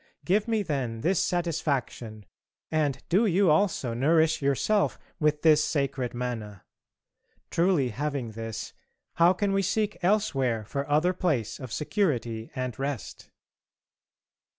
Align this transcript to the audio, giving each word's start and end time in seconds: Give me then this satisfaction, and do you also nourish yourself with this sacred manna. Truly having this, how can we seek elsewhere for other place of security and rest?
Give 0.25 0.47
me 0.47 0.63
then 0.63 1.01
this 1.01 1.21
satisfaction, 1.21 2.25
and 2.71 3.03
do 3.07 3.27
you 3.27 3.51
also 3.51 3.93
nourish 3.93 4.41
yourself 4.41 4.97
with 5.19 5.43
this 5.43 5.63
sacred 5.63 6.15
manna. 6.15 6.63
Truly 7.51 7.89
having 7.89 8.31
this, 8.31 8.73
how 9.17 9.33
can 9.33 9.53
we 9.53 9.61
seek 9.61 9.99
elsewhere 10.03 10.65
for 10.65 10.89
other 10.89 11.13
place 11.13 11.59
of 11.59 11.71
security 11.71 12.49
and 12.55 12.79
rest? 12.79 13.29